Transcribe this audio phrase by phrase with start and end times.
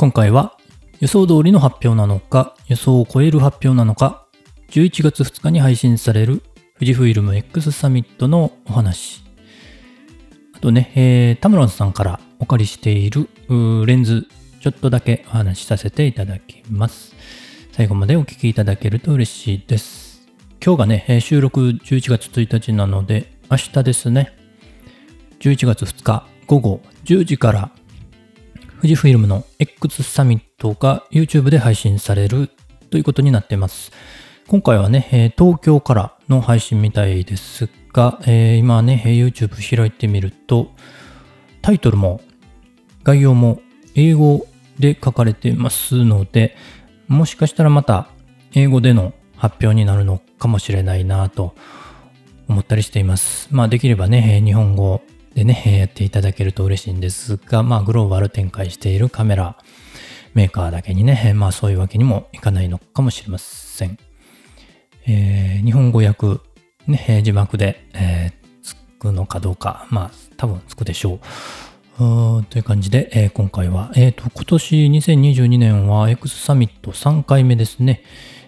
[0.00, 0.56] 今回は
[1.00, 4.28] 予想通りの発表なのか、予想を超える発表なのか、
[4.70, 6.40] 11月2日に配信される
[6.74, 9.24] 富士フイルム X サミットのお話。
[10.54, 13.28] あとね、えー、タムロンさんからお借りしている
[13.86, 14.28] レンズ、
[14.60, 17.16] ちょっとだけお話しさせていただきます。
[17.72, 20.28] 最後までお聞きいただけると嬉しいです。
[20.64, 24.30] 今日がね、収録11月1日なので、明日ですね、
[25.40, 27.72] 11月2日午後10時から
[28.78, 32.48] 富士フイルムの X サミットが YouTube で配信される
[32.90, 33.90] ということになっています。
[34.46, 40.70] 今回はね、東京からの配信みたいですが、えー、今ね、YouTube 開いてみると、
[41.60, 42.20] タイトルも
[43.02, 43.60] 概要も
[43.96, 44.46] 英語
[44.78, 46.54] で書かれてますので、
[47.08, 48.06] もしかしたらまた
[48.54, 51.56] 英語での発表になるのかもしれないなと
[52.46, 53.48] 思ったりしています。
[53.50, 55.02] まあできればね、日本語
[55.38, 59.56] でね、やっていただけると嬉しいんですが、まあ、グローバル展開しているカメラ
[60.34, 63.98] メーカーだけにね、まあ、そういうわけにもいかないのかもしれません。
[65.06, 66.40] えー、日本語訳、
[66.88, 71.20] ね、字幕で、えー、つくのかどうか、まあ、多分つくでしょ
[72.00, 72.38] う。
[72.40, 78.02] うという感じで、えー、今回は、えっ、ー、と、今年2022年は X サミット3回目ですね。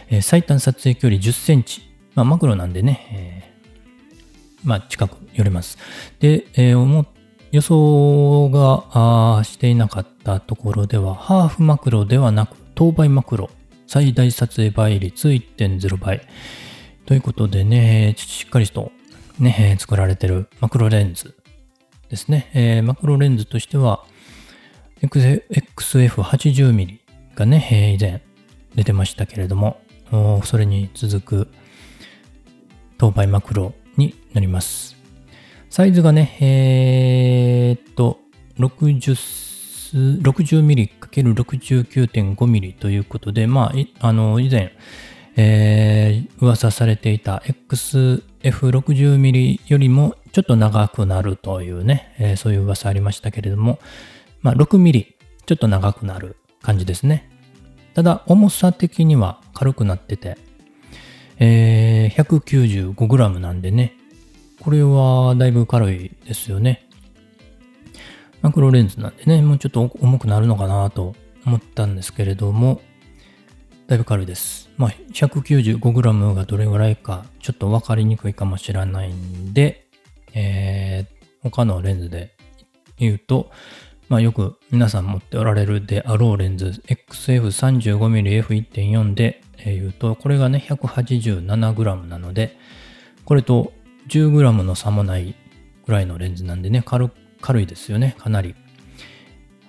[0.09, 1.83] えー、最短撮影距離10センチ。
[2.15, 5.79] まあ、マクロなんでね、えー、まあ、近く寄れます。
[6.21, 7.07] で、えー、
[7.53, 13.51] 予想がしていなかったところでは、ハーフマクロではなく、等倍マクロ
[13.87, 16.21] 最大撮影倍率1.0倍。
[17.05, 18.91] ということでね、しっかりと
[19.39, 21.37] ね、作られてるマクロレンズ
[22.09, 22.51] ですね。
[22.55, 24.05] えー、マクロレンズとしては、
[25.03, 26.99] XF80mm
[27.35, 28.23] がね、以前
[28.75, 29.81] 出てましたけれども、
[30.45, 31.49] それに続く
[32.99, 34.97] 等倍マクロになります。
[35.71, 38.19] サイズがね、えー、っと、
[38.59, 39.46] 60cm
[39.97, 44.73] 60mm×69.5mm ということで、まあ、あの、以前、
[45.37, 53.79] えー、噂されていた XF60mm よりもちょっと長くなるというね、えー、そういう噂ありましたけれども、
[54.43, 55.07] まあ、6mm
[55.47, 57.31] ちょっと長くなる感じですね。
[57.95, 60.37] ただ、重さ的には軽くなってて、
[61.39, 63.95] えー、195g なんでね、
[64.61, 66.86] これはだいぶ軽いですよね。
[68.47, 72.81] マクロレンズなんでね、もうちょっと重くなるのかなと思ったんですけれども、
[73.89, 74.71] だいぶ軽いです。
[74.77, 79.89] まあ、195g がどれぐらいかちょっと分かりにくいかもしれないんで、
[80.33, 82.37] えー、他のレンズで
[82.99, 83.51] 言うと、
[84.09, 92.57] まあ、よく皆さん持っておられるであろうレンズ XF35mmF1.4 で言うと、これがね 187g なので、
[93.25, 93.73] これと
[94.07, 95.35] 10g の差もない
[95.85, 97.11] ぐらいのレンズなんでね、軽
[97.47, 98.57] 軽いですよね、かなり。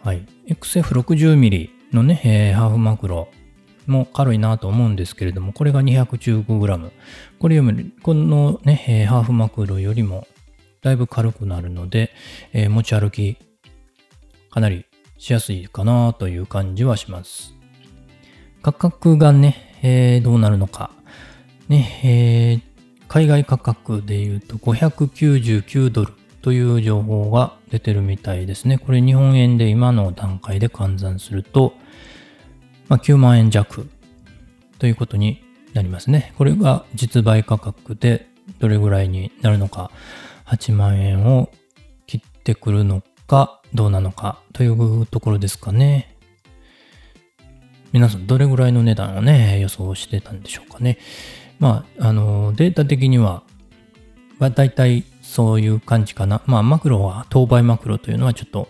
[0.03, 0.25] はい。
[0.47, 3.27] XF60mm のね、えー、ハーフマクロ
[3.85, 6.91] も軽いなと思うんですけれども、これが 215g。
[7.37, 10.27] これより、このね、えー、ハーフマクロよりも
[10.81, 12.09] だいぶ軽くなるので、
[12.51, 13.37] えー、持ち歩き
[14.49, 14.87] かなり
[15.19, 17.53] しやすいかなという感じはします。
[18.63, 20.89] 価格がね、えー、どうなるのか。
[21.69, 26.13] ね、えー、海外価格で言うと599ドル
[26.47, 28.77] という情報が出てるみたいですね。
[28.77, 31.73] これ日本円で今の段階で換算すると、
[32.87, 33.89] まあ、9万円弱
[34.79, 36.33] ということになりますね。
[36.37, 38.29] これが実売価格で
[38.59, 39.91] どれぐらいになるのか
[40.45, 41.49] 8万円を
[42.05, 46.15] 切ってくるのかどうなのかというところですかね。
[47.91, 50.97] 皆さんどれぐらいの値段をね、予想してたんでしょうかね。
[51.59, 53.43] まあ、あの、データ的には、
[54.39, 56.41] まあ、大体そういう感じかな。
[56.45, 58.69] まあ、マクロは、当倍マクロというのはちょっと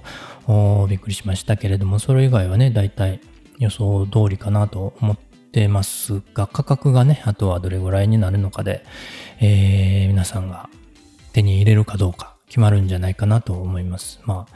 [0.87, 3.21] びっくりしましたけれども、それ以外はね、大体
[3.59, 8.83] 予想通りかなと思ってますが、価格がね、あとはどれぐらいになるのかで、
[9.39, 10.67] えー、皆さんが
[11.31, 14.19] 手に入れるかどうか決まるんじゃないかなと思います。
[14.25, 14.53] まあ、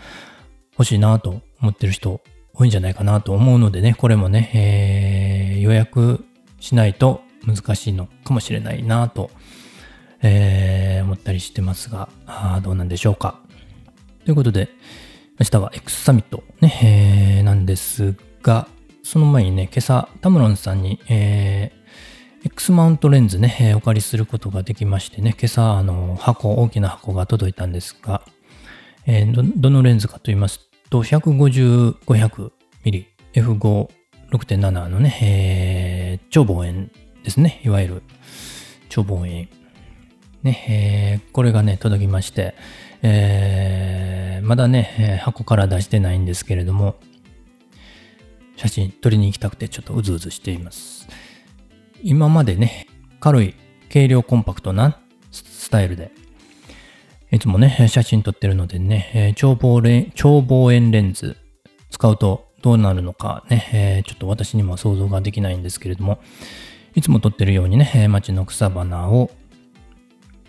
[0.73, 2.21] 欲しいなと思ってる人
[2.55, 6.25] 多いんじゃないかなと思うのでね、これもね、えー、予約
[6.59, 9.29] しないと難しいのかもしれないなと、
[10.23, 12.09] えー、思ったりしてますが、
[12.63, 13.39] どうなんでしょうか。
[14.25, 14.69] ということで、
[15.39, 18.67] 明日は X サミットね、えー、なんですが、
[19.03, 28.21] その前にね、今朝、タムロンさんに、えー、X マウントレンズね、えー、お借りすることができましてね、今朝、あの、箱、大きな箱が届いたんですが、
[29.07, 32.51] えー、ど、どのレンズかと言いますと、150、500
[32.83, 33.89] ミリ、F5、
[34.31, 36.91] 6.7のね、えー、超望遠
[37.23, 37.61] ですね。
[37.65, 38.03] いわゆる
[38.89, 39.49] 超望遠。
[40.43, 42.55] ね、えー、これがね、届きまして、
[43.03, 46.95] えー、まだね、箱から出してないんですけれども、
[48.55, 51.07] 写真撮りに行きたくてちょっとうずうずしています。
[52.03, 52.87] 今までね、
[53.19, 53.55] 軽い、
[53.91, 54.99] 軽量コンパクトな
[55.31, 56.11] スタイルで、
[57.31, 61.37] いつもね、写真撮ってるのでね、超望遠超望遠レンズ
[61.89, 66.19] 使うとどうなるのかね、ちょっと私にも想像ができないんですけれども、
[66.93, 69.31] いつも撮ってるようにね、街の草花を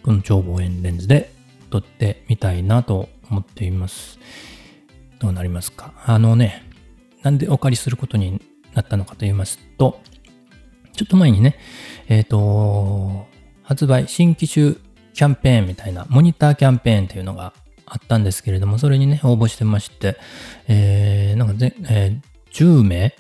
[0.03, 1.33] この超望遠レンズで
[1.71, 4.19] 撮ってみたいなと思っています。
[5.19, 5.95] どうなりますか？
[6.05, 6.69] あのね、
[7.23, 8.41] なんでお借りすることに
[8.75, 10.01] なったのかと言いますと、
[10.93, 11.57] ちょっと前にね、
[12.09, 13.27] えっ、ー、と、
[13.63, 14.75] 発売、新機種
[15.15, 17.55] キャンペーンみたいな、モニターキャンペーンっていうのが
[17.87, 20.17] あったんですけれども、それにね、応募してまして、
[20.69, 23.15] えー、なんかぜ、えー、10名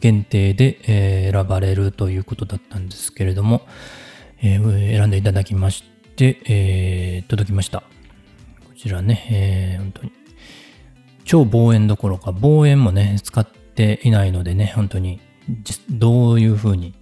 [0.00, 3.62] 限定で、えー、選ばれるということだったんですけれども、
[4.42, 5.84] えー、選んでいただきまし
[6.16, 7.80] て、えー、届きました。
[7.80, 7.84] こ
[8.76, 10.12] ちらね、えー、本当に
[11.24, 15.20] 超望遠どころか望遠もね、使っていないのでね、本当に
[15.90, 16.94] どういう風に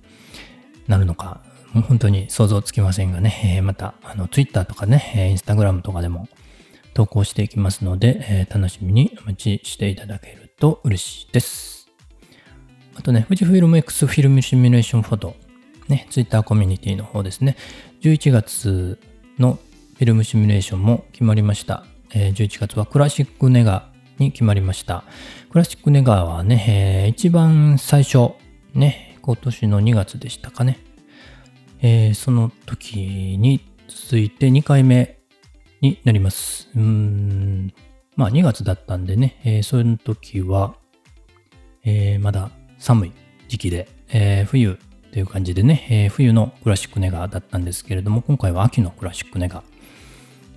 [0.88, 1.42] なるのか、
[1.88, 6.28] 本当に想像つきませんがね、えー、また、あの、Twitter とかね、Instagram とかでも
[6.94, 11.88] 投稿していきますので、えー、楽しみにお待ちしていただけると嬉しいです。
[12.94, 15.36] あとね、富士フィルム X フィルムシミュレーションフォト、
[15.88, 17.56] ね、Twitter コミュニティの方ですね、
[18.02, 18.98] 11月
[19.38, 19.58] の
[19.96, 21.84] フィルムシミュレーションも決まりました。
[22.14, 25.04] えー、11月はクラシックネガに決まりました。
[25.50, 28.32] クラシックネガはね、えー、一番最初、
[28.75, 30.78] ね、今年の2月でしたかね。
[31.81, 35.19] えー、その時に続いて2回目
[35.81, 36.69] になります。
[36.75, 37.72] うん、
[38.16, 40.76] まあ2月だったんでね、えー、その時は、
[41.84, 43.12] えー、まだ寒い
[43.48, 44.78] 時期で、えー、冬
[45.14, 49.62] という感じでね、えー、冬のクラシックネガだったんですけれども、今回は秋のクラシックネガ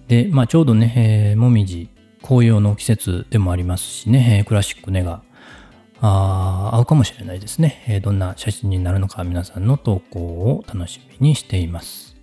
[0.08, 1.90] で、まあちょうどね、えー、もみじ、
[2.24, 5.22] 紅葉の季節でもありますしね、えー、クラシックネガ
[6.02, 12.16] あ合うかもしれないですね、えー、どんな写真になるのか皆さんの投稿を楽しみにしています。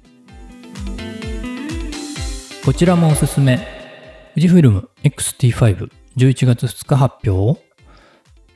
[2.65, 3.65] こちらもおすすめ。
[4.35, 7.64] 富士フィルム XT5 11月2日発表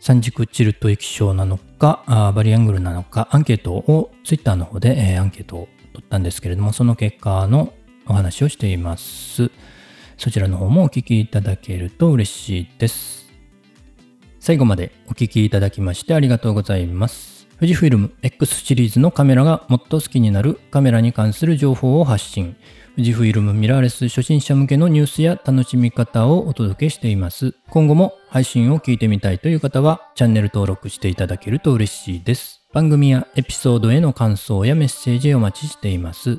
[0.09, 7.75] 三軸チルト液晶なのかあ、バリアングルなのか、アンケートを Twitter の方で、えー、アンケートを取ったんですけれども、その結果の
[8.07, 9.51] お話をしています。
[10.17, 13.29] そちらの方もお聞きいただけると嬉しいです。
[14.41, 17.38] 最後までお聞きいただきましてありがとうございます。
[17.59, 22.55] 富士フィルム X シリーズのカメラがもっと好きになるカメラに関する情報を発信。
[22.95, 27.57] 富士フィルムミラーレス初心者向けのニュースや楽しみ方をお届けしています。
[27.69, 32.63] 今後も配信を聞いてみたいという方はチャンネル登録していただけると嬉しいです。
[32.73, 36.39] 番組やエピソードへの感想やメッセージをお待ちしています。